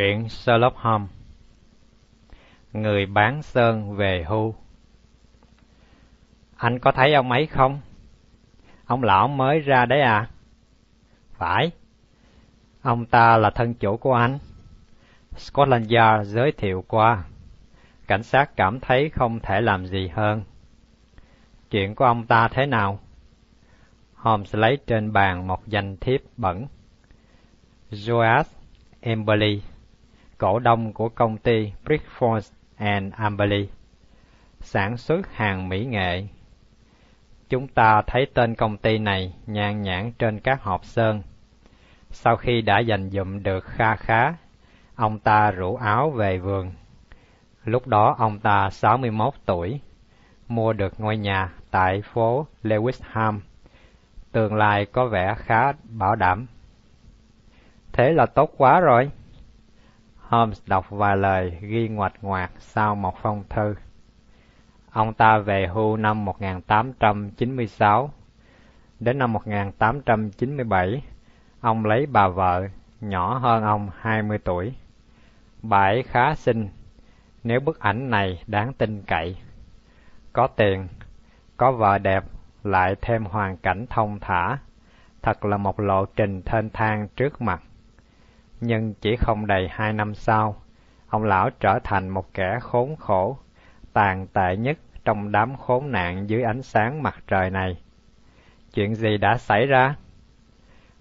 [0.00, 1.10] Truyện Sherlock Holmes
[2.72, 4.54] Người bán sơn về hưu
[6.56, 7.80] Anh có thấy ông ấy không?
[8.86, 10.28] Ông lão mới ra đấy à?
[11.32, 11.70] Phải.
[12.82, 14.38] Ông ta là thân chủ của anh.
[15.36, 17.24] Scotland Yard giới thiệu qua.
[18.06, 20.42] Cảnh sát cảm thấy không thể làm gì hơn.
[21.70, 22.98] Chuyện của ông ta thế nào?
[24.14, 26.66] Holmes lấy trên bàn một danh thiếp bẩn.
[27.90, 28.44] Joas
[29.00, 29.62] Emberley
[30.40, 33.68] cổ đông của công ty Brickford and Amberley,
[34.60, 36.26] sản xuất hàng mỹ nghệ.
[37.48, 41.22] Chúng ta thấy tên công ty này nhàn nhãn trên các hộp sơn.
[42.10, 44.34] Sau khi đã giành dụm được kha khá,
[44.94, 46.72] ông ta rủ áo về vườn.
[47.64, 49.80] Lúc đó ông ta 61 tuổi,
[50.48, 53.40] mua được ngôi nhà tại phố Lewisham.
[54.32, 56.46] Tương lai có vẻ khá bảo đảm.
[57.92, 59.10] Thế là tốt quá rồi.
[60.30, 63.74] Holmes đọc vài lời ghi ngoạch ngoạc sau một phong thư.
[64.90, 68.10] Ông ta về hưu năm 1896.
[69.00, 71.02] Đến năm 1897,
[71.60, 72.68] ông lấy bà vợ,
[73.00, 74.74] nhỏ hơn ông 20 tuổi.
[75.62, 76.68] Bà ấy khá xinh,
[77.44, 79.36] nếu bức ảnh này đáng tin cậy.
[80.32, 80.88] Có tiền,
[81.56, 82.24] có vợ đẹp,
[82.64, 84.58] lại thêm hoàn cảnh thông thả.
[85.22, 87.62] Thật là một lộ trình thênh thang trước mặt
[88.60, 90.56] nhưng chỉ không đầy hai năm sau,
[91.08, 93.38] ông lão trở thành một kẻ khốn khổ,
[93.92, 97.78] tàn tệ nhất trong đám khốn nạn dưới ánh sáng mặt trời này.
[98.74, 99.94] Chuyện gì đã xảy ra?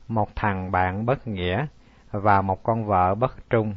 [0.08, 1.66] Một thằng bạn bất nghĩa
[2.12, 3.76] và một con vợ bất trung.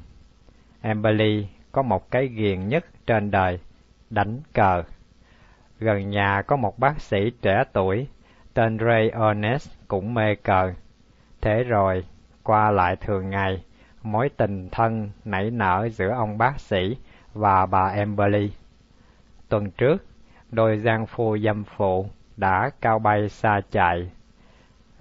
[0.82, 3.58] Emily có một cái ghiền nhất trên đời,
[4.10, 4.82] đánh cờ.
[5.78, 8.06] Gần nhà có một bác sĩ trẻ tuổi,
[8.54, 10.72] tên Ray Ernest cũng mê cờ.
[11.40, 12.04] Thế rồi,
[12.42, 13.64] qua lại thường ngày,
[14.02, 16.96] mối tình thân nảy nở giữa ông bác sĩ
[17.34, 18.52] và bà Emberly.
[19.48, 20.04] Tuần trước,
[20.50, 24.10] đôi giang phu dâm phụ đã cao bay xa chạy.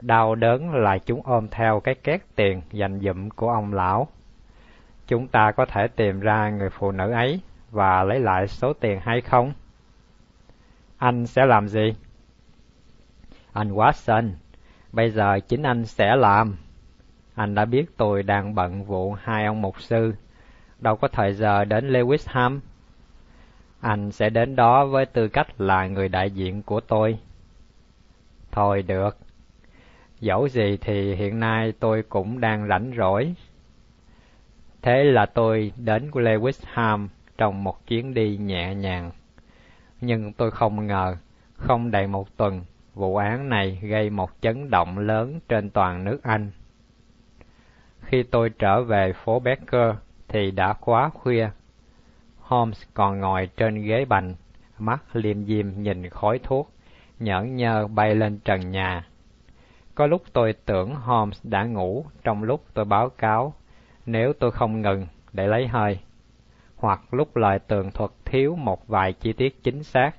[0.02, 4.08] Đau đớn là chúng ôm theo cái két tiền dành dụm của ông lão.
[5.08, 7.42] Chúng ta có thể tìm ra người phụ nữ ấy
[7.72, 9.54] và lấy lại số tiền hay không?
[10.98, 11.96] Anh sẽ làm gì?
[13.54, 14.30] Anh Watson,
[14.92, 16.56] bây giờ chính anh sẽ làm.
[17.36, 20.14] Anh đã biết tôi đang bận vụ hai ông mục sư,
[20.80, 22.60] đâu có thời giờ đến Lewisham.
[23.82, 27.20] Anh sẽ đến đó với tư cách là người đại diện của tôi.
[28.52, 29.18] Thôi được.
[30.20, 33.34] Dẫu gì thì hiện nay tôi cũng đang rảnh rỗi.
[34.82, 39.12] Thế là tôi đến Lewisham trong một chuyến đi nhẹ nhàng.
[40.02, 41.16] Nhưng tôi không ngờ,
[41.54, 42.62] không đầy một tuần,
[42.94, 46.52] vụ án này gây một chấn động lớn trên toàn nước Anh.
[48.02, 49.96] Khi tôi trở về phố Becker
[50.28, 51.50] thì đã quá khuya.
[52.40, 54.36] Holmes còn ngồi trên ghế bành,
[54.80, 56.72] mắt liêm diêm nhìn khói thuốc,
[57.20, 59.08] nhẫn nhơ bay lên trần nhà.
[59.96, 63.54] Có lúc tôi tưởng Holmes đã ngủ trong lúc tôi báo cáo,
[64.06, 66.00] nếu tôi không ngừng để lấy hơi,
[66.76, 70.12] hoặc lúc lời tường thuật thiếu một vài chi tiết chính xác.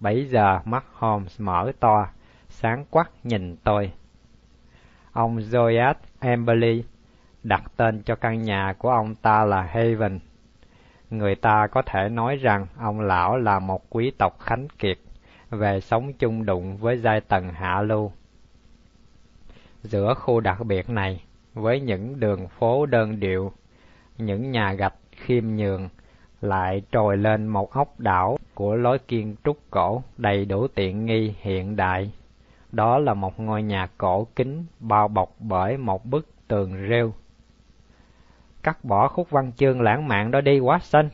[0.00, 2.08] Bấy giờ mắt Holmes mở to,
[2.48, 3.92] sáng quắc nhìn tôi.
[5.12, 6.84] Ông Zoyat Emberley
[7.48, 10.18] đặt tên cho căn nhà của ông ta là Haven.
[11.10, 14.98] Người ta có thể nói rằng ông lão là một quý tộc khánh kiệt,
[15.50, 18.12] về sống chung đụng với giai tầng hạ lưu.
[19.82, 23.52] Giữa khu đặc biệt này, với những đường phố đơn điệu,
[24.18, 25.88] những nhà gạch khiêm nhường,
[26.40, 31.34] lại trồi lên một ốc đảo của lối kiên trúc cổ đầy đủ tiện nghi
[31.40, 32.12] hiện đại.
[32.72, 37.12] Đó là một ngôi nhà cổ kính bao bọc bởi một bức tường rêu
[38.66, 41.08] cắt bỏ khúc văn chương lãng mạn đó đi Watson.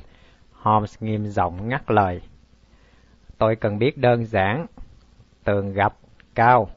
[0.52, 2.20] Holmes nghiêm giọng ngắt lời.
[3.38, 4.66] Tôi cần biết đơn giản.
[5.44, 5.93] Tường gạch,
[6.34, 6.69] cao.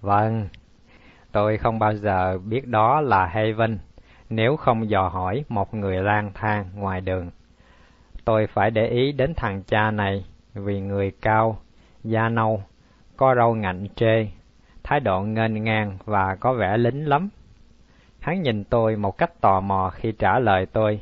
[0.00, 0.48] Vâng,
[1.32, 3.78] tôi không bao giờ biết đó là Haven
[4.30, 7.30] nếu không dò hỏi một người lang thang ngoài đường.
[8.24, 11.58] Tôi phải để ý đến thằng cha này vì người cao,
[12.04, 12.62] da nâu,
[13.16, 14.26] có râu ngạnh trê,
[14.82, 17.28] thái độ nghênh ngang và có vẻ lính lắm.
[18.28, 21.00] Hắn nhìn tôi một cách tò mò khi trả lời tôi.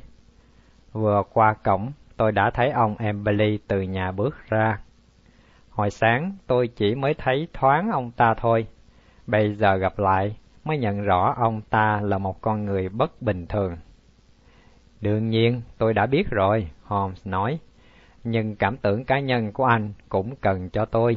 [0.93, 4.81] Vừa qua cổng, tôi đã thấy ông Emily từ nhà bước ra.
[5.71, 8.67] Hồi sáng, tôi chỉ mới thấy thoáng ông ta thôi.
[9.27, 13.47] Bây giờ gặp lại, mới nhận rõ ông ta là một con người bất bình
[13.47, 13.77] thường.
[15.01, 17.59] Đương nhiên, tôi đã biết rồi, Holmes nói.
[18.25, 21.17] Nhưng cảm tưởng cá nhân của anh cũng cần cho tôi.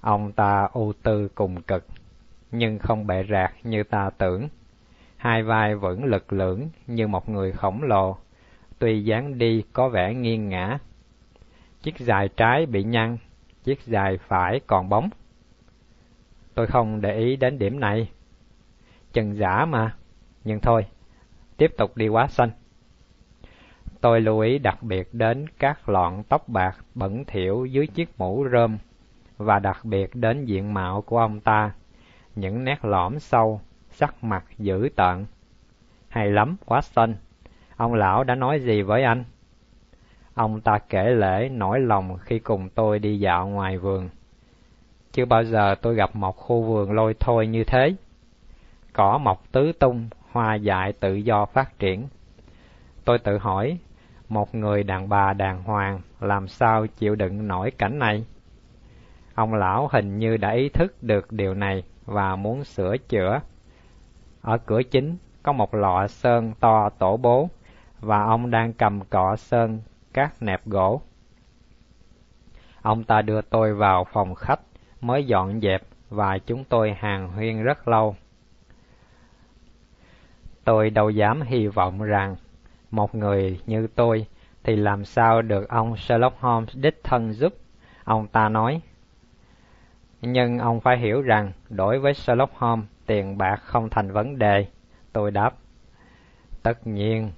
[0.00, 1.84] Ông ta ưu tư cùng cực
[2.52, 4.48] nhưng không bệ rạc như ta tưởng.
[5.16, 8.16] hai vai vẫn lực lưỡng như một người khổng lồ,
[8.78, 10.78] tuy dáng đi có vẻ nghiêng ngã.
[11.82, 13.16] Chiếc dài trái bị nhăn,
[13.64, 15.10] chiếc dài phải còn bóng.
[16.54, 18.10] Tôi không để ý đến điểm này.
[19.12, 19.96] Chân giả mà,
[20.44, 20.86] nhưng thôi,
[21.56, 22.50] tiếp tục đi quá xanh.
[24.00, 28.46] Tôi lưu ý đặc biệt đến các lọn tóc bạc bẩn thỉu dưới chiếc mũ
[28.52, 28.78] rơm
[29.36, 31.74] và đặc biệt đến diện mạo của ông ta,
[32.34, 33.60] những nét lõm sâu,
[33.90, 35.26] sắc mặt dữ tợn.
[36.08, 37.14] Hay lắm, Watson,
[37.76, 39.24] ông lão đã nói gì với anh?
[40.34, 44.08] Ông ta kể lễ nỗi lòng khi cùng tôi đi dạo ngoài vườn.
[45.12, 47.94] Chưa bao giờ tôi gặp một khu vườn lôi thôi như thế.
[48.92, 52.08] Cỏ mọc tứ tung, hoa dại tự do phát triển.
[53.04, 53.78] Tôi tự hỏi,
[54.28, 58.24] một người đàn bà đàng hoàng làm sao chịu đựng nổi cảnh này?
[59.34, 63.40] Ông lão hình như đã ý thức được điều này và muốn sửa chữa.
[64.42, 67.48] Ở cửa chính có một lọ sơn to tổ bố
[68.00, 69.80] và ông đang cầm cọ sơn
[70.12, 71.00] các nẹp gỗ.
[72.82, 74.60] Ông ta đưa tôi vào phòng khách
[75.00, 78.16] mới dọn dẹp và chúng tôi hàng huyên rất lâu.
[80.64, 82.36] Tôi đâu dám hy vọng rằng
[82.90, 84.26] một người như tôi
[84.62, 87.54] thì làm sao được ông Sherlock Holmes đích thân giúp,
[88.04, 88.80] ông ta nói.
[90.22, 94.66] Nhưng ông phải hiểu rằng đối với Sherlock Holmes tiền bạc không thành vấn đề,
[95.12, 95.54] tôi đáp.
[96.62, 97.30] Tất nhiên,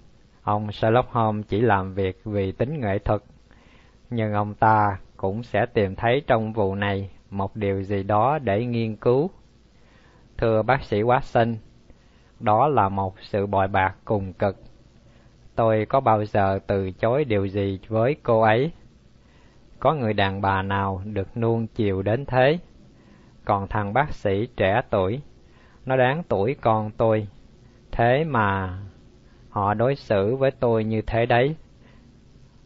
[0.43, 3.23] ông Sherlock Holmes chỉ làm việc vì tính nghệ thuật,
[4.11, 8.65] nhưng ông ta cũng sẽ tìm thấy trong vụ này một điều gì đó để
[8.65, 9.31] nghiên cứu.
[10.39, 11.55] Thưa bác sĩ Watson,
[12.41, 14.57] đó là một sự bội bạc cùng cực.
[15.55, 18.71] Tôi có bao giờ từ chối điều gì với cô ấy?
[19.79, 22.59] Có người đàn bà nào được nuông chiều đến thế?
[23.45, 25.21] Còn thằng bác sĩ trẻ tuổi,
[25.87, 27.29] nó đáng tuổi con tôi.
[27.93, 28.79] Thế mà
[29.51, 31.57] họ đối xử với tôi như thế đấy.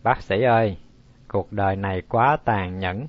[0.02, 0.76] Bác sĩ ơi,
[1.28, 3.06] cuộc đời này quá tàn nhẫn.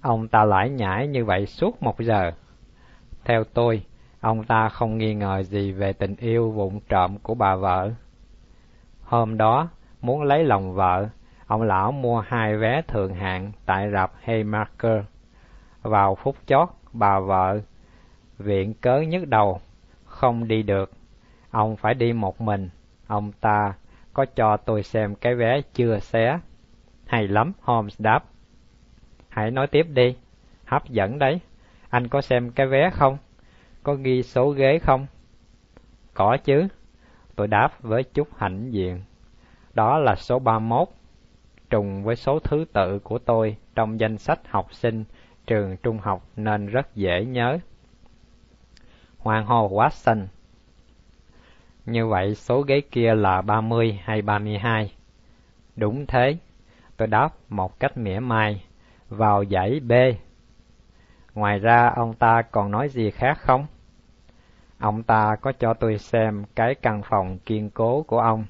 [0.00, 2.32] Ông ta lải nhải như vậy suốt một giờ.
[3.24, 3.82] Theo tôi,
[4.20, 7.90] ông ta không nghi ngờ gì về tình yêu vụng trộm của bà vợ.
[9.02, 9.68] Hôm đó,
[10.00, 11.08] muốn lấy lòng vợ,
[11.46, 15.04] ông lão mua hai vé thường hạng tại rạp Haymarket.
[15.82, 17.60] Vào phút chót, bà vợ
[18.38, 19.60] viện cớ nhức đầu,
[20.04, 20.90] không đi được.
[21.50, 22.70] Ông phải đi một mình.
[23.06, 23.74] Ông ta
[24.12, 26.38] có cho tôi xem cái vé chưa xé.
[27.06, 28.24] Hay lắm, Holmes đáp.
[29.28, 30.16] Hãy nói tiếp đi,
[30.64, 31.40] hấp dẫn đấy.
[31.90, 33.18] Anh có xem cái vé không?
[33.82, 35.06] Có ghi số ghế không?
[36.14, 36.68] Có chứ.
[37.36, 39.00] Tôi đáp với chút hãnh diện.
[39.74, 40.88] Đó là số 31,
[41.70, 45.04] trùng với số thứ tự của tôi trong danh sách học sinh
[45.50, 47.58] trường trung học nên rất dễ nhớ.
[49.18, 50.26] Hoàng hồ Watson
[51.86, 54.92] Như vậy số ghế kia là 30 hay 32?
[55.76, 56.36] Đúng thế,
[56.96, 58.64] tôi đáp một cách mỉa mai,
[59.08, 59.92] vào dãy B.
[61.34, 63.66] Ngoài ra ông ta còn nói gì khác không?
[64.78, 68.44] Ông ta có cho tôi xem cái căn phòng kiên cố của ông.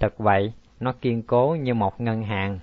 [0.00, 2.58] Thật vậy, nó kiên cố như một ngân hàng.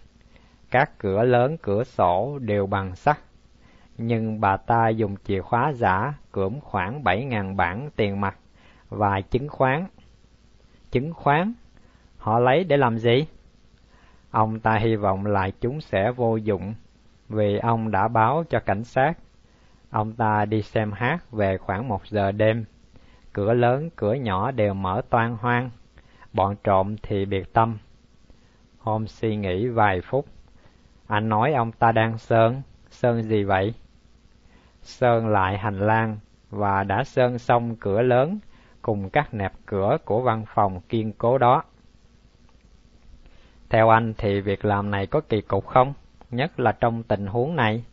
[0.71, 3.24] Các cửa lớn cửa sổ đều bằng sắt.
[3.97, 8.37] Nhưng bà ta dùng chìa khóa giả cưỡng khoảng bảy ngàn bản tiền mặt
[8.89, 9.85] và chứng khoán.
[10.91, 11.53] Chứng khoán?
[12.17, 13.25] Họ lấy để làm gì?
[14.31, 16.73] Ông ta hy vọng là chúng sẽ vô dụng
[17.29, 19.13] vì ông đã báo cho cảnh sát.
[19.89, 22.65] Ông ta đi xem hát về khoảng một giờ đêm
[23.33, 25.69] cửa lớn, cửa nhỏ đều mở toan hoang
[26.33, 27.77] bọn trộm thì biệt tâm
[28.79, 30.25] hôm suy nghĩ vài phút,
[31.07, 33.73] anh nói ông ta đang sơn sơn gì vậy
[34.85, 36.17] sơn lại hành lang
[36.49, 38.39] và đã sơn xong cửa lớn
[38.81, 41.63] cùng các nẹp cửa của văn phòng kiên cố đó
[43.69, 45.93] theo anh thì việc làm này có kỳ cục không
[46.31, 47.83] nhất là trong tình huống này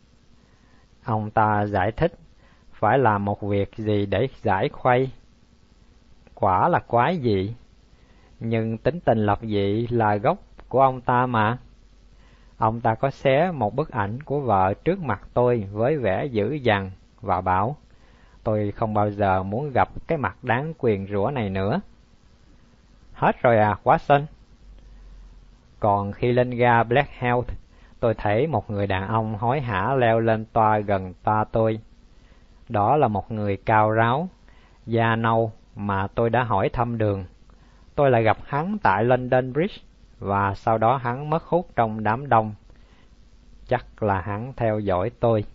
[1.05, 2.13] ông ta giải thích,
[2.71, 5.09] phải làm một việc gì để giải khuây
[6.35, 7.55] quả là quái dị.
[8.39, 10.37] Nhưng tính tình lập dị là gốc
[10.69, 11.57] của ông ta mà.
[12.63, 16.53] Ông ta có xé một bức ảnh của vợ trước mặt tôi với vẻ dữ
[16.53, 16.91] dằn
[17.21, 17.75] và bảo,
[18.43, 21.81] tôi không bao giờ muốn gặp cái mặt đáng quyền rủa này nữa.
[23.13, 24.25] Hết rồi à, quá xinh.
[25.79, 27.47] Còn khi lên ga Black Health,
[27.99, 31.79] tôi thấy một người đàn ông hối hả leo lên toa gần toa tôi.
[32.69, 34.29] Đó là một người cao ráo,
[34.85, 37.25] da nâu mà tôi đã hỏi thăm đường.
[37.95, 39.77] Tôi lại gặp hắn tại London Bridge
[40.23, 42.53] và sau đó hắn mất hút trong đám đông.
[43.67, 45.45] Chắc là hắn theo dõi tôi.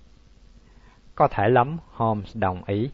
[1.14, 2.90] Có thể lắm, Holmes đồng ý.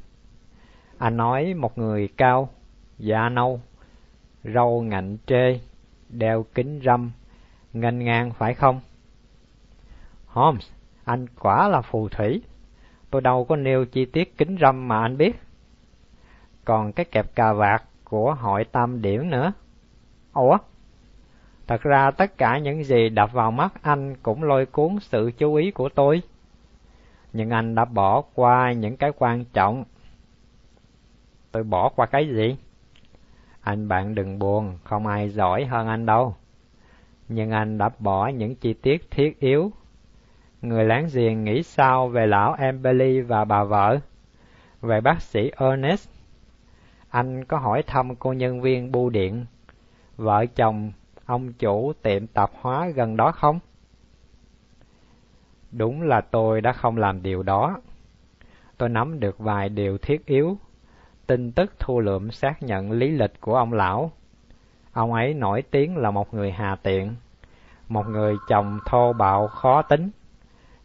[0.98, 2.48] Anh nói một người cao,
[2.98, 3.60] da nâu,
[4.44, 5.60] râu ngạnh trê,
[6.08, 7.10] đeo kính râm,
[7.72, 8.80] nghênh ngang phải không?
[10.26, 10.70] Holmes,
[11.04, 12.42] anh quả là phù thủy.
[13.10, 15.40] Tôi đâu có nêu chi tiết kính râm mà anh biết.
[16.64, 19.52] Còn cái kẹp cà vạt của hội tam điểm nữa.
[20.32, 20.58] Ủa?
[21.66, 25.54] Thật ra tất cả những gì đập vào mắt anh cũng lôi cuốn sự chú
[25.54, 26.22] ý của tôi.
[27.32, 29.84] Nhưng anh đã bỏ qua những cái quan trọng.
[31.52, 32.56] Tôi bỏ qua cái gì?
[33.60, 36.34] Anh bạn đừng buồn, không ai giỏi hơn anh đâu.
[37.28, 39.72] Nhưng anh đã bỏ những chi tiết thiết yếu.
[40.62, 43.98] Người láng giềng nghĩ sao về lão Emily và bà vợ?
[44.80, 46.08] Về bác sĩ Ernest?
[47.08, 49.46] Anh có hỏi thăm cô nhân viên bưu điện,
[50.16, 50.92] vợ chồng
[51.26, 53.58] ông chủ tiệm tạp hóa gần đó không?
[55.72, 57.76] Đúng là tôi đã không làm điều đó.
[58.78, 60.56] Tôi nắm được vài điều thiết yếu,
[61.26, 64.10] tin tức thu lượm xác nhận lý lịch của ông lão.
[64.92, 67.14] Ông ấy nổi tiếng là một người hà tiện,
[67.88, 70.10] một người chồng thô bạo khó tính.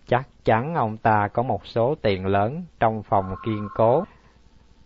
[0.08, 4.04] Chắc chắn ông ta có một số tiền lớn trong phòng kiên cố.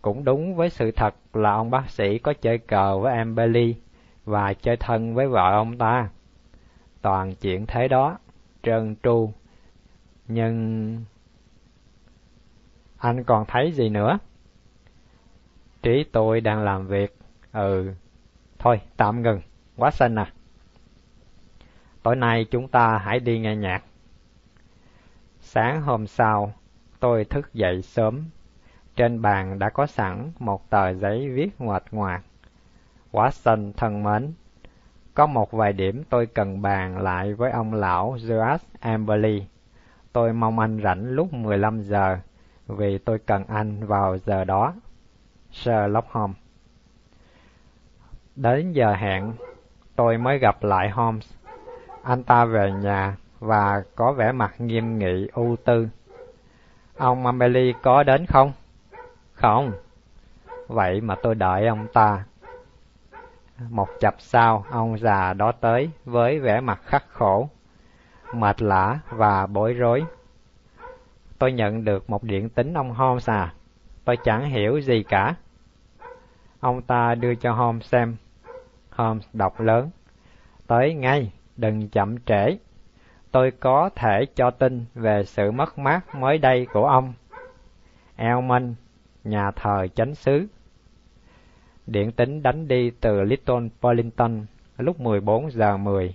[0.02, 3.74] Cũng đúng với sự thật là ông bác sĩ có chơi cờ với em Bailey
[4.24, 6.08] và chơi thân với vợ ông ta.
[7.02, 8.18] Toàn chuyện thế đó,
[8.62, 9.32] trơn tru.
[10.28, 11.04] Nhưng...
[12.98, 14.18] Anh còn thấy gì nữa?
[15.82, 17.16] Trí tôi đang làm việc.
[17.52, 17.92] Ừ,
[18.58, 19.40] thôi tạm ngừng,
[19.76, 20.32] quá xanh à.
[22.02, 23.82] Tối nay chúng ta hãy đi nghe nhạc.
[25.40, 26.52] Sáng hôm sau,
[27.00, 28.24] tôi thức dậy sớm.
[28.96, 32.22] Trên bàn đã có sẵn một tờ giấy viết ngoạch ngoạc
[33.14, 34.32] Watson thân mến,
[35.14, 39.46] có một vài điểm tôi cần bàn lại với ông lão George Amberley.
[40.12, 42.18] Tôi mong anh rảnh lúc 15 giờ,
[42.66, 44.74] vì tôi cần anh vào giờ đó.
[45.52, 46.36] Sherlock Holmes
[48.36, 49.32] Đến giờ hẹn,
[49.96, 51.32] tôi mới gặp lại Holmes.
[52.02, 55.88] Anh ta về nhà và có vẻ mặt nghiêm nghị ưu tư.
[56.96, 58.52] Ông Amberley có đến không?
[59.32, 59.72] Không.
[60.66, 62.24] Vậy mà tôi đợi ông ta
[63.58, 67.48] một chập sau, ông già đó tới với vẻ mặt khắc khổ,
[68.34, 70.04] mệt lã và bối rối.
[71.38, 73.54] Tôi nhận được một điện tín ông Holmes à,
[74.04, 75.34] tôi chẳng hiểu gì cả.
[76.60, 78.16] Ông ta đưa cho Holmes xem.
[78.90, 79.90] Holmes đọc lớn.
[80.66, 82.56] Tới ngay, đừng chậm trễ.
[83.30, 87.12] Tôi có thể cho tin về sự mất mát mới đây của ông.
[88.16, 88.74] Elman,
[89.24, 90.46] nhà thờ chánh xứ
[91.86, 94.46] Điện tính đánh đi từ Little Burlington
[94.78, 96.14] lúc 14 giờ 10.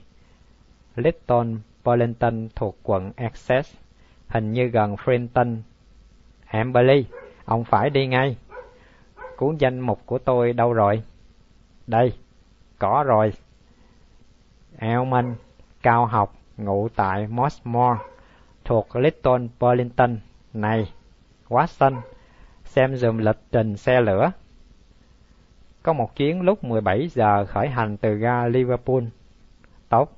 [0.95, 1.43] Little
[1.83, 3.73] Burlington thuộc quận Essex,
[4.27, 5.57] hình như gần Frinton.
[6.45, 7.05] Amberley,
[7.45, 8.37] ông phải đi ngay.
[9.37, 11.03] Cuốn danh mục của tôi đâu rồi?
[11.87, 12.13] Đây,
[12.79, 13.33] có rồi.
[14.77, 15.35] Elman,
[15.81, 17.99] cao học, ngụ tại Mossmore,
[18.65, 20.17] thuộc Little Burlington.
[20.53, 20.93] Này,
[21.49, 22.01] Watson,
[22.63, 24.31] xem dùm lịch trình xe lửa.
[25.83, 29.03] Có một chuyến lúc 17 giờ khởi hành từ ga Liverpool.
[29.89, 30.11] Tốt,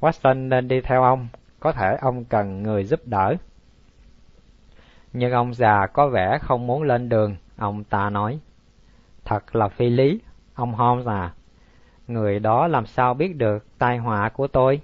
[0.00, 1.28] Watson nên đi theo ông,
[1.60, 3.34] có thể ông cần người giúp đỡ.
[5.12, 8.40] Nhưng ông già có vẻ không muốn lên đường, ông ta nói.
[9.24, 10.20] Thật là phi lý,
[10.54, 11.32] ông Holmes à.
[12.06, 14.80] Người đó làm sao biết được tai họa của tôi?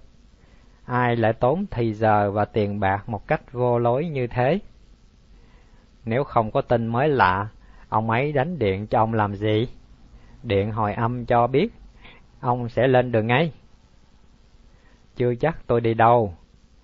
[0.84, 4.58] Ai lại tốn thì giờ và tiền bạc một cách vô lối như thế?
[6.04, 7.48] Nếu không có tin mới lạ,
[7.88, 9.68] ông ấy đánh điện cho ông làm gì?
[10.44, 11.72] Điện hồi âm cho biết
[12.40, 13.52] ông sẽ lên đường ngay.
[15.16, 16.34] Chưa chắc tôi đi đâu,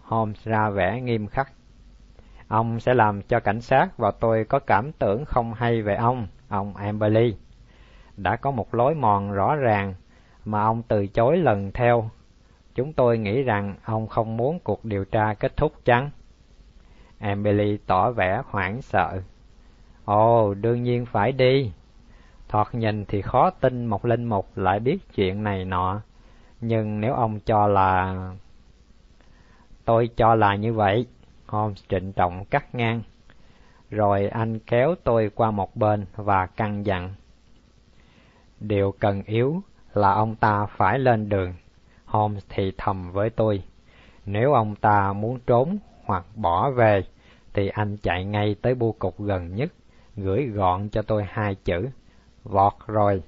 [0.03, 1.53] Holmes ra vẻ nghiêm khắc.
[2.49, 6.27] Ông sẽ làm cho cảnh sát và tôi có cảm tưởng không hay về ông,
[6.49, 7.37] ông Amberley.
[8.17, 9.95] Đã có một lối mòn rõ ràng
[10.45, 12.11] mà ông từ chối lần theo.
[12.75, 16.11] Chúng tôi nghĩ rằng ông không muốn cuộc điều tra kết thúc chăng?
[17.19, 19.23] Amberley tỏ vẻ hoảng sợ.
[20.05, 21.73] Ồ, đương nhiên phải đi.
[22.49, 26.01] Thoạt nhìn thì khó tin một linh mục lại biết chuyện này nọ,
[26.61, 28.17] nhưng nếu ông cho là...
[29.85, 31.07] Tôi cho là như vậy,
[31.47, 33.03] Holmes trịnh trọng cắt ngang.
[33.91, 37.15] Rồi anh kéo tôi qua một bên và căn dặn.
[38.61, 39.63] Điều cần yếu
[39.95, 41.55] là ông ta phải lên đường.
[42.05, 43.63] Holmes thì thầm với tôi.
[44.27, 47.05] Nếu ông ta muốn trốn hoặc bỏ về,
[47.55, 49.73] thì anh chạy ngay tới bưu cục gần nhất,
[50.17, 51.89] gửi gọn cho tôi hai chữ
[52.49, 53.23] vọt rồi.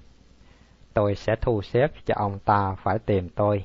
[0.95, 3.65] Tôi sẽ thu xếp cho ông ta phải tìm tôi.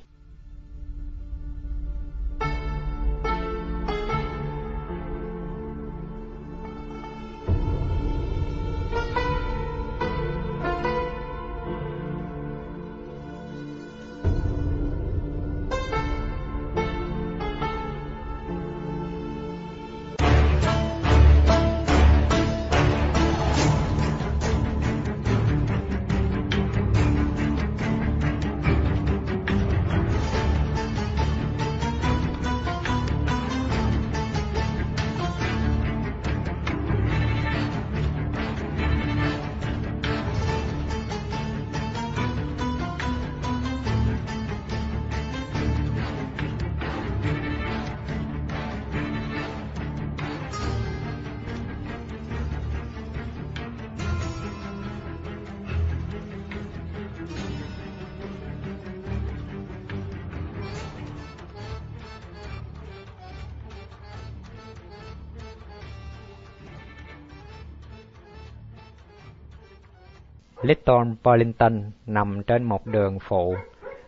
[70.65, 73.55] Little Burlington nằm trên một đường phụ,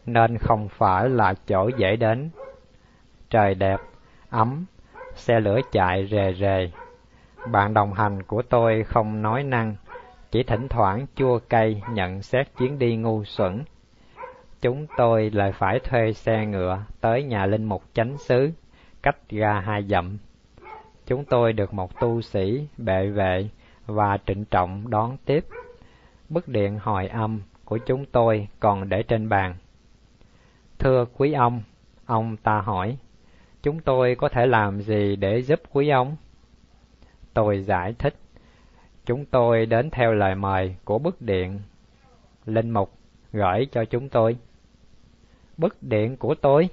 [0.06, 2.30] nên không phải là chỗ dễ đến.
[3.30, 3.78] Trời đẹp,
[4.30, 4.66] ấm,
[5.16, 6.72] xe lửa chạy rề rề.
[7.52, 9.76] Bạn đồng hành của tôi không nói năng,
[10.32, 13.64] chỉ thỉnh thoảng chua cay nhận xét chuyến đi ngu xuẩn.
[14.62, 18.52] Chúng tôi lại phải thuê xe ngựa tới nhà linh mục chánh xứ,
[19.04, 20.18] cách ga hai dặm.
[21.06, 23.50] Chúng tôi được một tu sĩ, bệ vệ
[23.86, 25.46] và trịnh trọng đón tiếp.
[26.30, 29.56] Bức điện hồi âm của chúng tôi còn để trên bàn.
[30.80, 31.62] Thưa quý ông,
[32.06, 32.98] ông ta hỏi,
[33.64, 36.16] chúng tôi có thể làm gì để giúp quý ông?
[37.34, 38.16] Tôi giải thích,
[39.06, 41.60] chúng tôi đến theo lời mời của bức điện.
[42.46, 42.92] Linh mục
[43.32, 44.38] gửi cho chúng tôi.
[45.58, 46.70] Bức điện của tôi?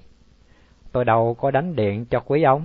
[0.92, 2.64] Tôi đâu có đánh điện cho quý ông.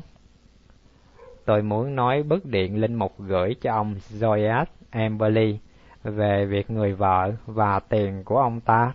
[1.45, 5.60] Tôi muốn nói bức điện linh mục gửi cho ông Joyas Emberley
[6.04, 8.94] về việc người vợ và tiền của ông ta.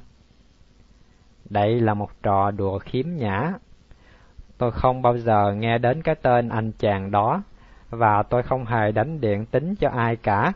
[1.50, 3.52] Đây là một trò đùa khiếm nhã.
[4.58, 7.42] Tôi không bao giờ nghe đến cái tên anh chàng đó,
[7.90, 10.52] và tôi không hề đánh điện tính cho ai cả.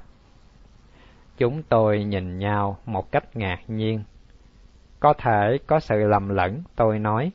[1.36, 4.02] Chúng tôi nhìn nhau một cách ngạc nhiên.
[5.00, 7.32] Có thể có sự lầm lẫn, tôi nói.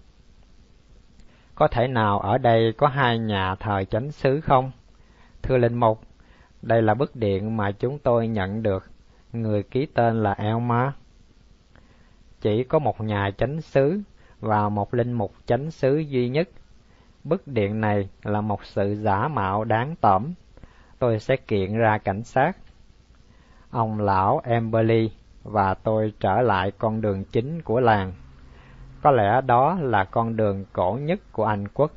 [1.56, 4.72] Có thể nào ở đây có hai nhà thờ chánh xứ không?
[5.44, 6.02] Thưa Linh Mục,
[6.62, 8.93] đây là bức điện mà chúng tôi nhận được.
[9.34, 10.90] Người ký tên là Elmer.
[12.42, 14.02] Chỉ có một nhà chánh xứ
[14.40, 16.50] và một linh mục chánh xứ duy nhất.
[17.24, 20.34] Bức điện này là một sự giả mạo đáng tởm.
[21.00, 22.58] Tôi sẽ kiện ra cảnh sát.
[23.70, 25.12] Ông lão Emberley
[25.44, 28.14] và tôi trở lại con đường chính của làng.
[29.02, 31.92] Có lẽ đó là con đường cổ nhất của Anh quốc.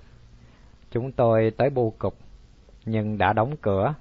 [0.90, 2.16] Chúng tôi tới bưu cục,
[2.84, 3.94] nhưng đã đóng cửa.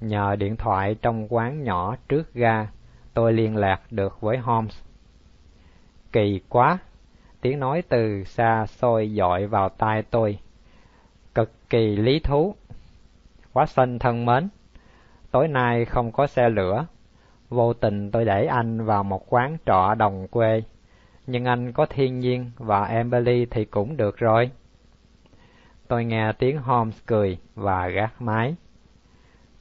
[0.00, 2.68] Nhờ điện thoại trong quán nhỏ trước ga,
[3.14, 4.82] tôi liên lạc được với Holmes.
[6.12, 6.78] Kỳ quá!
[7.40, 10.38] Tiếng nói từ xa xôi dội vào tai tôi.
[11.34, 12.54] Cực kỳ lý thú.
[13.52, 14.48] Watson thân mến,
[15.30, 16.86] tối nay không có xe lửa.
[17.48, 20.62] Vô tình tôi đẩy anh vào một quán trọ đồng quê
[21.28, 24.50] nhưng anh có thiên nhiên và Emily thì cũng được rồi.
[25.88, 28.56] Tôi nghe tiếng Holmes cười và gác máy.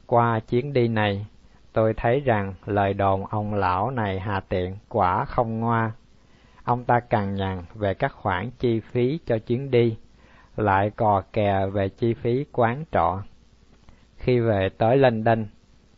[0.08, 1.26] Qua chuyến đi này,
[1.74, 5.92] tôi thấy rằng lời đồn ông lão này hà tiện quả không ngoa.
[6.64, 9.98] Ông ta cằn nhằn về các khoản chi phí cho chuyến đi,
[10.56, 13.24] lại cò kè về chi phí quán trọ.
[14.18, 15.46] Khi về tới London,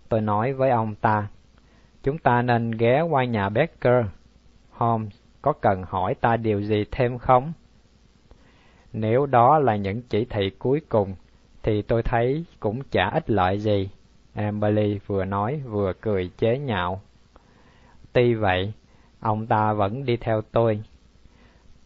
[0.09, 1.27] tôi nói với ông ta,
[2.03, 4.05] chúng ta nên ghé qua nhà Becker.
[4.71, 7.53] Holmes có cần hỏi ta điều gì thêm không?
[8.93, 11.15] Nếu đó là những chỉ thị cuối cùng,
[11.63, 13.89] thì tôi thấy cũng chả ích lợi gì.
[14.39, 17.01] Amberley vừa nói vừa cười chế nhạo.
[18.13, 18.73] Tuy vậy,
[19.19, 20.83] ông ta vẫn đi theo tôi.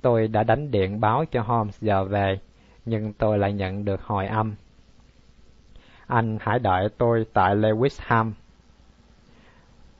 [0.02, 2.40] Tôi đã đánh điện báo cho Holmes giờ về,
[2.86, 4.56] nhưng tôi lại nhận được hồi âm.
[6.08, 8.32] Anh hãy đợi tôi tại Lewisham.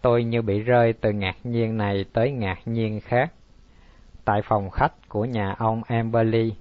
[0.02, 3.34] Tôi như bị rơi từ ngạc nhiên này tới ngạc nhiên khác.
[4.26, 6.54] Tại phòng khách của nhà ông Amberley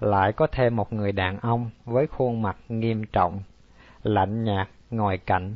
[0.00, 3.42] lại có thêm một người đàn ông với khuôn mặt nghiêm trọng,
[4.02, 5.54] lạnh nhạt ngồi cạnh.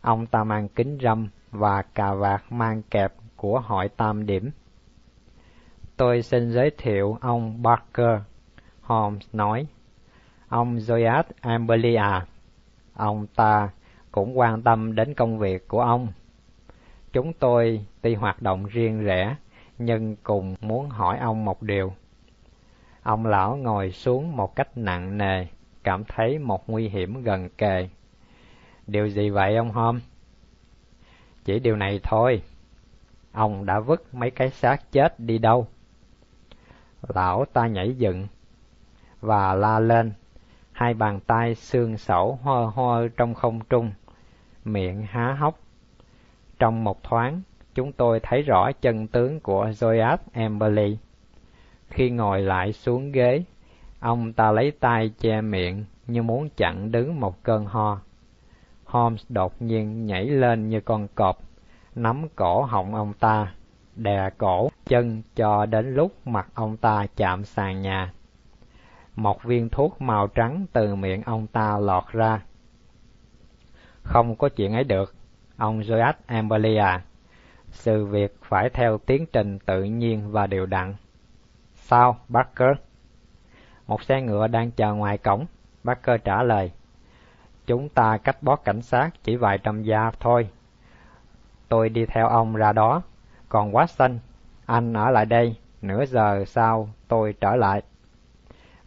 [0.00, 4.50] Ông ta mang kính râm và cà vạt mang kẹp của hội tam điểm.
[5.96, 8.20] Tôi xin giới thiệu ông Barker,
[8.80, 9.66] Holmes nói.
[10.48, 12.20] Ông Zoyat Amberlia,
[12.94, 13.70] ông ta
[14.12, 16.08] cũng quan tâm đến công việc của ông.
[17.12, 19.36] Chúng tôi tuy hoạt động riêng rẽ,
[19.78, 21.92] nhưng cùng muốn hỏi ông một điều.
[23.02, 25.46] Ông lão ngồi xuống một cách nặng nề,
[25.84, 27.88] cảm thấy một nguy hiểm gần kề.
[28.86, 30.00] Điều gì vậy ông Hôm?
[31.44, 32.42] Chỉ điều này thôi.
[33.32, 35.66] Ông đã vứt mấy cái xác chết đi đâu?
[37.08, 38.26] Lão ta nhảy dựng
[39.20, 40.12] và la lên,
[40.72, 43.92] hai bàn tay xương sẩu ho ho trong không trung,
[44.64, 45.58] miệng há hốc.
[46.58, 47.40] Trong một thoáng,
[47.74, 50.98] chúng tôi thấy rõ chân tướng của Joyas Emberley.
[51.88, 53.44] Khi ngồi lại xuống ghế,
[54.00, 58.00] ông ta lấy tay che miệng như muốn chặn đứng một cơn ho.
[58.92, 61.38] Holmes đột nhiên nhảy lên như con cọp,
[61.94, 63.54] nắm cổ họng ông ta,
[63.96, 68.12] đè cổ chân cho đến lúc mặt ông ta chạm sàn nhà.
[69.16, 72.42] Một viên thuốc màu trắng từ miệng ông ta lọt ra.
[74.02, 75.14] Không có chuyện ấy được,
[75.56, 77.02] ông Joyas Emberley à
[77.72, 80.94] sự việc phải theo tiến trình tự nhiên và đều đặn.
[81.74, 82.76] Sao, Barker?
[83.86, 85.46] Một xe ngựa đang chờ ngoài cổng,
[85.84, 86.72] Barker trả lời.
[87.66, 90.48] Chúng ta cách bó cảnh sát chỉ vài trăm gia thôi.
[91.68, 93.02] tôi đi theo ông ra đó.
[93.48, 94.18] Còn Watson,
[94.66, 97.82] anh ở lại đây, nửa giờ sau tôi trở lại.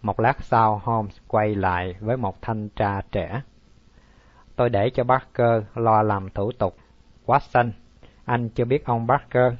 [0.01, 3.41] Một lát sau Holmes quay lại với một thanh tra trẻ.
[4.55, 6.75] Tôi để cho Barker lo làm thủ tục.
[7.25, 7.71] Watson,
[8.25, 9.53] anh chưa biết ông Barker.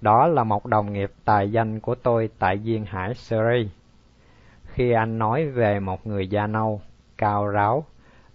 [0.00, 3.70] Đó là một đồng nghiệp tài danh của tôi tại Duyên Hải Surrey.
[4.64, 6.80] Khi anh nói về một người da nâu,
[7.18, 7.84] cao ráo,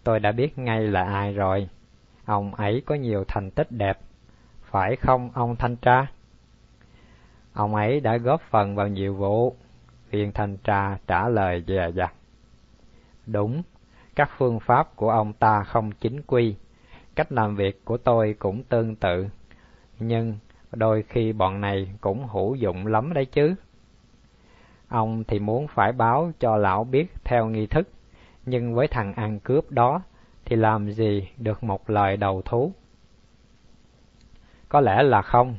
[0.03, 1.69] tôi đã biết ngay là ai rồi.
[2.25, 3.99] Ông ấy có nhiều thành tích đẹp,
[4.61, 6.07] phải không ông thanh tra?
[7.53, 9.55] Ông ấy đã góp phần vào nhiều vụ,
[10.11, 12.13] viên thanh tra trả lời dè dặt.
[13.25, 13.61] Đúng,
[14.15, 16.55] các phương pháp của ông ta không chính quy,
[17.15, 19.27] cách làm việc của tôi cũng tương tự,
[19.99, 20.37] nhưng
[20.71, 23.55] đôi khi bọn này cũng hữu dụng lắm đấy chứ.
[24.87, 27.87] Ông thì muốn phải báo cho lão biết theo nghi thức,
[28.45, 30.01] nhưng với thằng ăn cướp đó
[30.45, 32.73] thì làm gì được một lời đầu thú.
[34.69, 35.55] Có lẽ là không,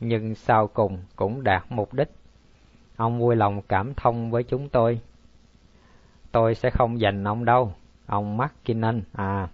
[0.00, 2.10] nhưng sau cùng cũng đạt mục đích.
[2.96, 5.00] Ông vui lòng cảm thông với chúng tôi.
[6.32, 7.72] Tôi sẽ không giành ông đâu,
[8.06, 9.48] ông McKinnon à.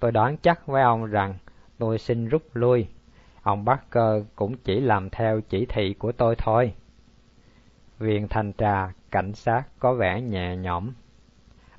[0.00, 1.34] Tôi đoán chắc với ông rằng
[1.78, 2.86] tôi xin rút lui.
[3.42, 6.74] Ông Barker cũng chỉ làm theo chỉ thị của tôi thôi.
[7.98, 10.92] Viên thanh tra, cảnh sát có vẻ nhẹ nhõm.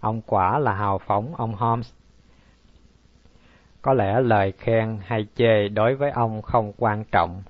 [0.08, 1.94] Ông quả là hào phóng, ông Holmes.
[3.82, 7.44] Có lẽ lời khen hay chê đối với ông không quan trọng,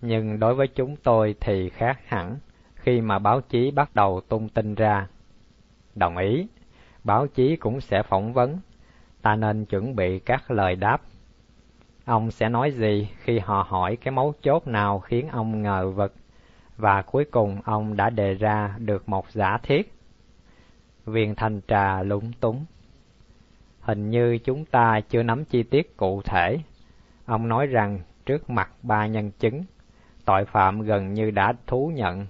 [0.00, 2.38] nhưng đối với chúng tôi thì khác hẳn
[2.74, 5.06] khi mà báo chí bắt đầu tung tin ra.
[5.94, 6.46] Đồng ý,
[7.04, 8.58] báo chí cũng sẽ phỏng vấn,
[9.22, 11.00] ta nên chuẩn bị các lời đáp.
[12.04, 16.14] Ông sẽ nói gì khi họ hỏi cái mấu chốt nào khiến ông ngờ vực,
[16.76, 19.99] và cuối cùng ông đã đề ra được một giả thiết.
[21.04, 22.64] Viên thanh trà lúng túng.
[23.80, 26.58] Hình như chúng ta chưa nắm chi tiết cụ thể.
[27.24, 29.64] Ông nói rằng trước mặt ba nhân chứng,
[30.24, 32.26] tội phạm gần như đã thú nhận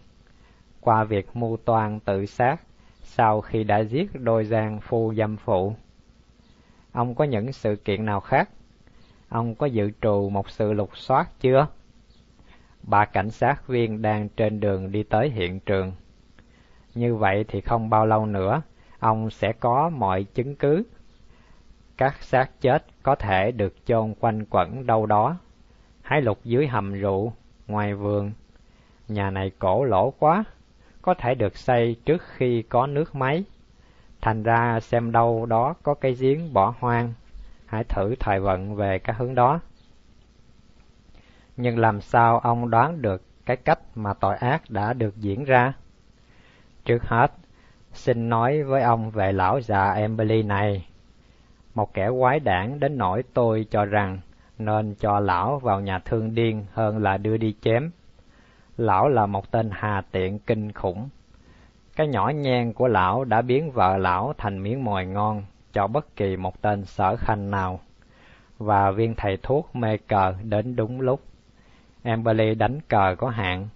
[0.80, 2.60] qua việc mưu toan tự sát
[3.02, 5.74] sau khi đã giết đôi giang phu dâm phụ.
[6.92, 8.48] Ông có những sự kiện nào khác?
[9.28, 11.66] Ông có dự trù một sự lục soát chưa?
[12.82, 15.92] Ba cảnh sát viên đang trên đường đi tới hiện trường.
[16.94, 18.62] Như vậy thì không bao lâu nữa,
[18.98, 20.82] ông sẽ có mọi chứng cứ.
[21.96, 25.36] Các xác chết có thể được chôn quanh quẩn đâu đó.
[26.02, 27.32] Hãy lục dưới hầm rượu,
[27.66, 28.32] ngoài vườn.
[29.08, 30.44] Nhà này cổ lỗ quá,
[31.02, 33.44] có thể được xây trước khi có nước máy.
[34.20, 37.12] Thành ra xem đâu đó có cây giếng bỏ hoang,
[37.66, 39.60] hãy thử thời vận về các hướng đó.
[41.56, 45.72] Nhưng làm sao ông đoán được cái cách mà tội ác đã được diễn ra?
[46.84, 47.32] Trước hết,
[47.92, 50.86] xin nói với ông về lão già Emily này.
[51.74, 54.18] Một kẻ quái đản đến nỗi tôi cho rằng
[54.58, 57.90] nên cho lão vào nhà thương điên hơn là đưa đi chém.
[58.76, 61.08] Lão là một tên hà tiện kinh khủng.
[61.96, 66.16] Cái nhỏ nhen của lão đã biến vợ lão thành miếng mồi ngon cho bất
[66.16, 67.80] kỳ một tên sở khanh nào.
[68.58, 71.20] Và viên thầy thuốc mê cờ đến đúng lúc.
[72.02, 73.68] Emily đánh cờ có hạn,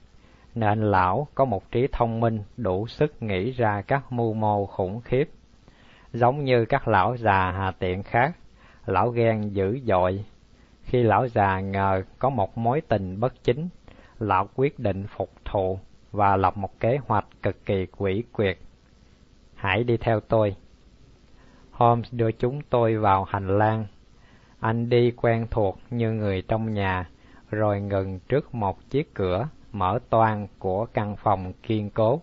[0.54, 5.00] nên lão có một trí thông minh đủ sức nghĩ ra các mưu mô khủng
[5.00, 5.30] khiếp.
[6.12, 8.36] Giống như các lão già hà tiện khác,
[8.86, 10.24] lão ghen dữ dội.
[10.82, 13.68] Khi lão già ngờ có một mối tình bất chính,
[14.18, 15.78] lão quyết định phục thù
[16.12, 18.58] và lập một kế hoạch cực kỳ quỷ quyệt.
[19.54, 20.56] Hãy đi theo tôi.
[21.70, 23.86] Holmes đưa chúng tôi vào hành lang.
[24.60, 27.08] Anh đi quen thuộc như người trong nhà,
[27.50, 32.20] rồi ngừng trước một chiếc cửa mở toang của căn phòng kiên cố.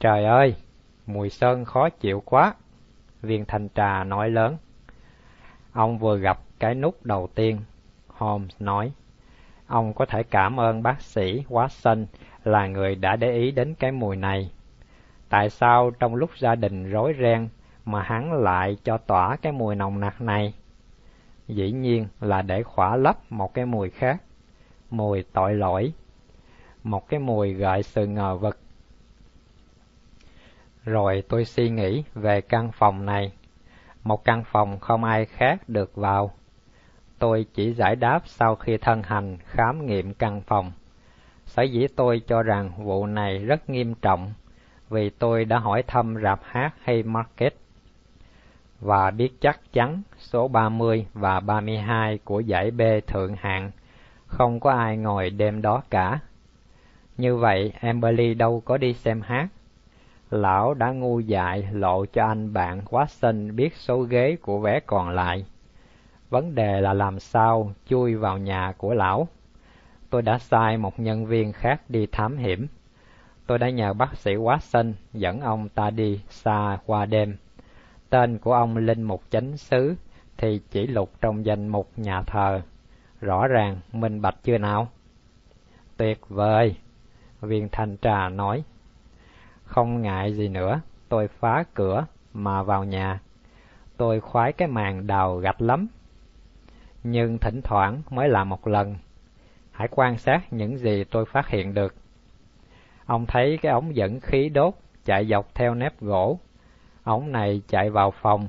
[0.00, 0.54] Trời ơi,
[1.06, 2.54] mùi sơn khó chịu quá,
[3.22, 4.56] viên thanh trà nói lớn.
[5.72, 7.60] Ông vừa gặp cái nút đầu tiên,
[8.08, 8.92] Holmes nói.
[9.66, 12.06] Ông có thể cảm ơn bác sĩ Watson
[12.44, 14.50] là người đã để ý đến cái mùi này.
[15.28, 17.48] Tại sao trong lúc gia đình rối ren
[17.84, 20.54] mà hắn lại cho tỏa cái mùi nồng nặc này?
[21.48, 24.22] Dĩ nhiên là để khỏa lấp một cái mùi khác,
[24.90, 25.92] mùi tội lỗi,
[26.82, 28.58] một cái mùi gợi sự ngờ vực.
[30.84, 33.32] Rồi tôi suy nghĩ về căn phòng này,
[34.02, 36.30] một căn phòng không ai khác được vào.
[37.18, 40.72] Tôi chỉ giải đáp sau khi thân hành khám nghiệm căn phòng.
[41.46, 44.32] Sở dĩ tôi cho rằng vụ này rất nghiêm trọng
[44.88, 47.54] vì tôi đã hỏi thăm rạp hát hay market
[48.80, 53.70] và biết chắc chắn số 30 và 32 của giải B thượng hạng
[54.26, 56.18] không có ai ngồi đêm đó cả.
[57.20, 59.48] Như vậy, Emberly đâu có đi xem hát.
[60.30, 65.10] Lão đã ngu dại lộ cho anh bạn Watson biết số ghế của vé còn
[65.10, 65.44] lại.
[66.30, 69.28] Vấn đề là làm sao chui vào nhà của lão.
[70.10, 72.66] Tôi đã sai một nhân viên khác đi thám hiểm.
[73.46, 77.36] Tôi đã nhờ bác sĩ Watson dẫn ông ta đi xa qua đêm.
[78.10, 79.94] Tên của ông Linh Mục Chánh sứ
[80.36, 82.60] thì chỉ lục trong danh mục nhà thờ.
[83.20, 84.88] Rõ ràng, minh bạch chưa nào?
[85.96, 86.76] Tuyệt vời,
[87.40, 88.64] viên thanh trà nói.
[89.64, 93.20] Không ngại gì nữa, tôi phá cửa mà vào nhà.
[93.96, 95.88] Tôi khoái cái màn đào gạch lắm.
[97.02, 98.96] Nhưng thỉnh thoảng mới làm một lần.
[99.70, 101.94] Hãy quan sát những gì tôi phát hiện được.
[103.06, 104.74] Ông thấy cái ống dẫn khí đốt
[105.04, 106.38] chạy dọc theo nếp gỗ.
[107.04, 108.48] Ống này chạy vào phòng,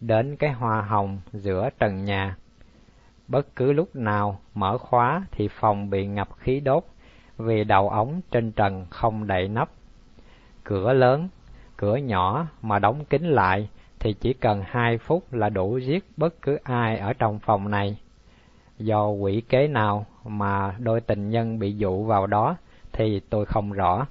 [0.00, 2.36] đến cái hoa hồng giữa trần nhà.
[3.28, 6.84] Bất cứ lúc nào mở khóa thì phòng bị ngập khí đốt
[7.42, 9.70] vì đầu ống trên trần không đậy nắp.
[10.64, 11.28] Cửa lớn,
[11.76, 16.42] cửa nhỏ mà đóng kín lại thì chỉ cần hai phút là đủ giết bất
[16.42, 17.96] cứ ai ở trong phòng này.
[18.78, 22.56] Do quỷ kế nào mà đôi tình nhân bị dụ vào đó
[22.92, 24.06] thì tôi không rõ.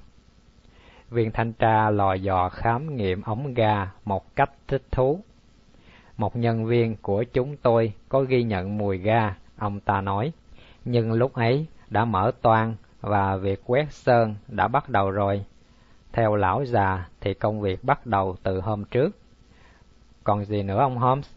[1.10, 5.20] Viên thanh tra lò dò khám nghiệm ống ga một cách thích thú.
[6.16, 10.32] Một nhân viên của chúng tôi có ghi nhận mùi ga, ông ta nói,
[10.84, 15.44] nhưng lúc ấy đã mở toang và việc quét sơn đã bắt đầu rồi.
[16.12, 19.16] Theo lão già thì công việc bắt đầu từ hôm trước.
[20.24, 21.30] Còn gì nữa ông Holmes?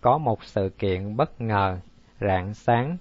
[0.00, 1.78] Có một sự kiện bất ngờ,
[2.20, 2.96] rạng sáng,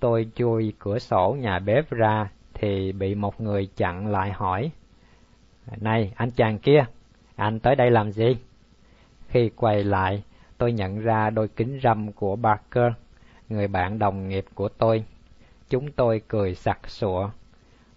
[0.00, 4.70] tôi chui cửa sổ nhà bếp ra thì bị một người chặn lại hỏi.
[5.80, 6.84] Này, anh chàng kia,
[7.36, 8.36] anh tới đây làm gì?
[9.28, 10.22] Khi quay lại,
[10.58, 12.92] tôi nhận ra đôi kính râm của Barker,
[13.48, 15.04] người bạn đồng nghiệp của tôi.
[15.72, 17.30] Chúng tôi cười sặc sụa.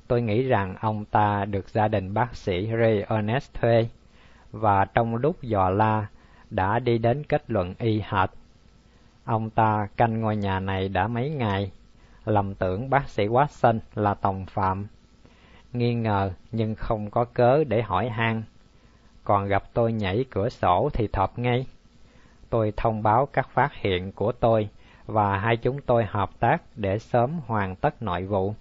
[0.07, 3.87] Tôi nghĩ rằng ông ta được gia đình bác sĩ Ray Ernest thuê,
[4.51, 6.07] và trong lúc dò la
[6.49, 8.29] đã đi đến kết luận y hệt.
[9.25, 11.71] Ông ta canh ngôi nhà này đã mấy ngày,
[12.25, 14.87] lầm tưởng bác sĩ Watson là tòng phạm.
[15.73, 18.43] Nghi ngờ nhưng không có cớ để hỏi han
[19.23, 21.65] còn gặp tôi nhảy cửa sổ thì thọp ngay.
[22.49, 24.69] Tôi thông báo các phát hiện của tôi
[25.05, 28.53] và hai chúng tôi hợp tác để sớm hoàn tất nội vụ.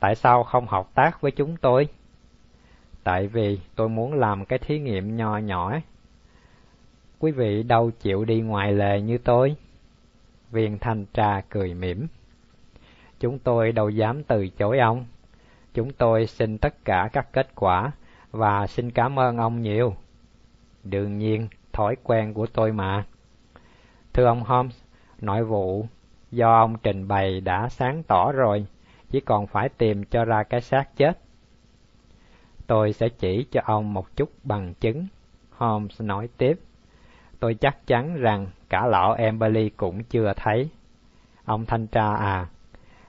[0.00, 1.88] Tại sao không hợp tác với chúng tôi?
[3.04, 5.72] Tại vì tôi muốn làm cái thí nghiệm nho nhỏ.
[7.18, 9.56] Quý vị đâu chịu đi ngoài lề như tôi?
[10.50, 12.06] Viên thanh tra cười mỉm.
[13.20, 15.04] Chúng tôi đâu dám từ chối ông.
[15.74, 17.92] Chúng tôi xin tất cả các kết quả
[18.30, 19.94] và xin cảm ơn ông nhiều.
[20.84, 23.04] Đương nhiên, thói quen của tôi mà.
[24.12, 24.83] Thưa ông Holmes,
[25.24, 25.86] nội vụ
[26.30, 28.66] do ông trình bày đã sáng tỏ rồi,
[29.10, 31.18] chỉ còn phải tìm cho ra cái xác chết.
[32.66, 35.06] Tôi sẽ chỉ cho ông một chút bằng chứng,
[35.50, 36.60] Holmes nói tiếp.
[37.40, 40.68] Tôi chắc chắn rằng cả lão Emberley cũng chưa thấy.
[41.44, 42.46] Ông thanh tra à,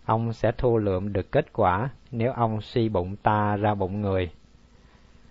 [0.06, 4.32] ông sẽ thu lượm được kết quả nếu ông suy bụng ta ra bụng người.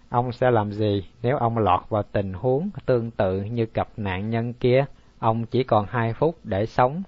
[0.09, 4.31] Ông sẽ làm gì nếu ông lọt vào tình huống tương tự như cặp nạn
[4.31, 4.85] nhân kia?
[5.19, 7.03] Ông chỉ còn hai phút để sống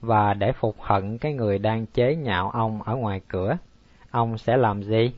[0.00, 3.56] và để phục hận cái người đang chế nhạo ông ở ngoài cửa.
[4.10, 5.12] Ông sẽ làm gì?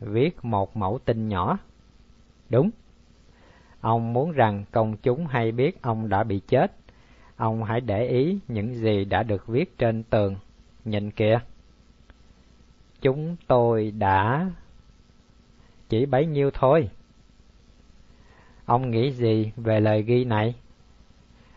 [0.00, 1.58] Viết một mẫu tin nhỏ.
[2.50, 2.70] Đúng.
[3.80, 6.72] Ông muốn rằng công chúng hay biết ông đã bị chết.
[7.36, 10.36] Ông hãy để ý những gì đã được viết trên tường.
[10.84, 11.40] Nhìn kìa.
[13.00, 14.50] Chúng tôi đã
[15.88, 16.90] chỉ bấy nhiêu thôi.
[18.66, 20.54] Ông nghĩ gì về lời ghi này?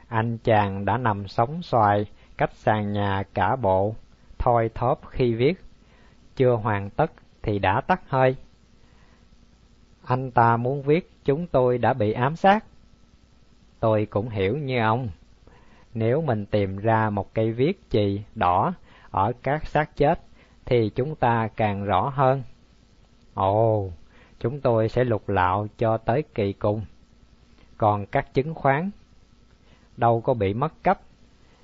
[0.09, 2.05] Anh chàng đã nằm sóng xoài
[2.37, 3.95] cách sàn nhà cả bộ,
[4.37, 5.63] thoi thóp khi viết.
[6.35, 8.35] Chưa hoàn tất thì đã tắt hơi.
[10.05, 12.65] Anh ta muốn viết chúng tôi đã bị ám sát.
[13.79, 15.09] Tôi cũng hiểu như ông.
[15.93, 18.73] Nếu mình tìm ra một cây viết chì đỏ
[19.11, 20.21] ở các xác chết
[20.65, 22.43] thì chúng ta càng rõ hơn.
[23.33, 23.91] Ồ,
[24.39, 26.81] chúng tôi sẽ lục lạo cho tới kỳ cùng.
[27.77, 28.89] Còn các chứng khoán,
[29.99, 30.99] đâu có bị mất cấp,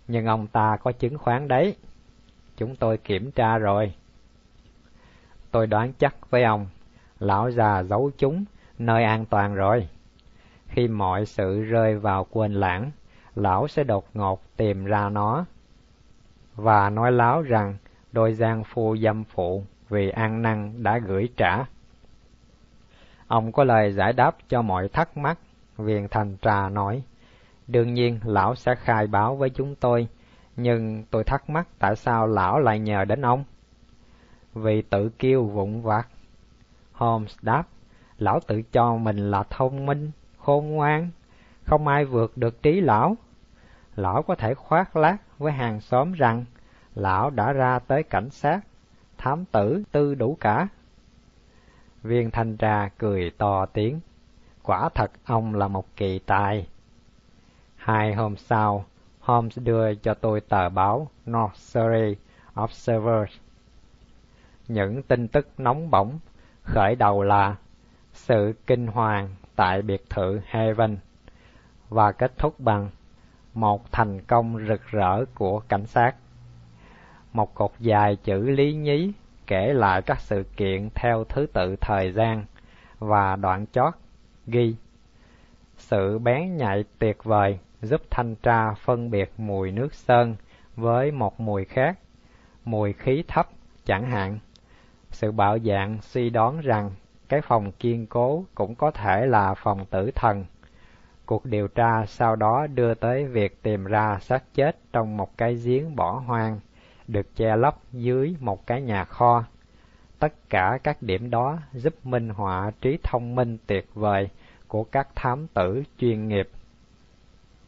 [0.07, 1.75] nhưng ông ta có chứng khoán đấy.
[2.57, 3.93] Chúng tôi kiểm tra rồi.
[5.51, 6.67] Tôi đoán chắc với ông,
[7.19, 8.45] lão già giấu chúng
[8.77, 9.87] nơi an toàn rồi.
[10.67, 12.91] Khi mọi sự rơi vào quên lãng,
[13.35, 15.45] lão sẽ đột ngột tìm ra nó
[16.55, 17.77] và nói láo rằng
[18.11, 21.65] đôi gian phu dâm phụ vì an năng đã gửi trả
[23.27, 25.37] Ông có lời giải đáp cho mọi thắc mắc,
[25.77, 27.03] viên thành trà nói.
[27.67, 30.07] Đương nhiên lão sẽ khai báo với chúng tôi,
[30.55, 33.43] nhưng tôi thắc mắc tại sao lão lại nhờ đến ông?
[34.53, 36.07] Vì tự kiêu vụng vặt.
[36.91, 37.63] Holmes đáp,
[38.17, 41.09] lão tự cho mình là thông minh, khôn ngoan,
[41.65, 43.17] Không ai vượt được trí lão.
[43.95, 46.45] Lão có thể khoác lác với hàng xóm rằng
[46.95, 48.59] lão đã ra tới cảnh sát,
[49.17, 50.67] thám tử tư đủ cả.
[52.03, 53.99] Viên thanh tra cười to tiếng,
[54.63, 56.67] quả thật ông là một kỳ tài.
[57.85, 58.85] Hai hôm sau,
[59.19, 62.15] Holmes đưa cho tôi tờ báo North Surrey
[62.61, 63.29] Observer.
[64.67, 66.19] Những tin tức nóng bỏng
[66.63, 67.55] khởi đầu là
[68.13, 70.97] sự kinh hoàng tại biệt thự Haven
[71.89, 72.89] và kết thúc bằng
[73.53, 76.15] một thành công rực rỡ của cảnh sát.
[77.33, 79.11] Một cột dài chữ lý nhí
[79.47, 82.45] kể lại các sự kiện theo thứ tự thời gian
[82.99, 83.93] và đoạn chót
[84.47, 84.75] ghi
[85.77, 90.35] sự bén nhạy tuyệt vời giúp thanh tra phân biệt mùi nước sơn
[90.75, 91.99] với một mùi khác,
[92.65, 93.47] mùi khí thấp
[93.85, 94.39] chẳng hạn.
[95.11, 96.91] Sự bạo dạng suy đoán rằng
[97.29, 100.45] cái phòng kiên cố cũng có thể là phòng tử thần.
[101.25, 105.55] Cuộc điều tra sau đó đưa tới việc tìm ra xác chết trong một cái
[105.55, 106.59] giếng bỏ hoang,
[107.07, 109.43] được che lấp dưới một cái nhà kho.
[110.19, 114.29] Tất cả các điểm đó giúp minh họa trí thông minh tuyệt vời
[114.67, 116.49] của các thám tử chuyên nghiệp.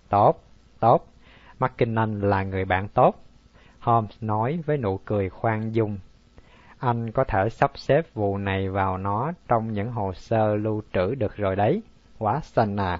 [0.09, 0.43] Tốt,
[0.79, 1.07] tốt,
[1.59, 3.15] McKinnon là người bạn tốt,
[3.79, 5.97] Holmes nói với nụ cười khoan dung.
[6.79, 11.15] Anh có thể sắp xếp vụ này vào nó trong những hồ sơ lưu trữ
[11.15, 11.81] được rồi đấy,
[12.17, 12.99] Quá xanh à.